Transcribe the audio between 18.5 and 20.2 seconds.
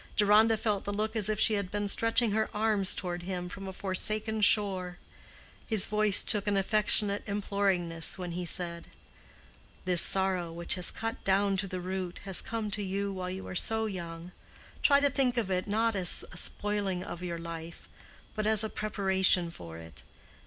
a preparation for it.